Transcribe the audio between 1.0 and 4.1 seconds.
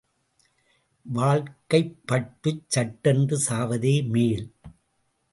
வாழ்க்கைப்பட்டுச் சட்டென்று சாவதே